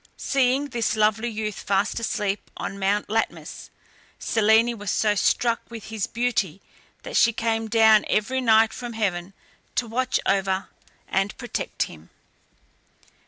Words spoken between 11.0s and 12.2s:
and protect him.